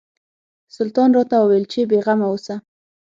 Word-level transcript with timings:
سلطان 0.75 1.09
راته 1.17 1.35
وویل 1.39 1.65
چې 1.71 1.79
بېغمه 1.89 2.25
اوسه. 2.29 2.55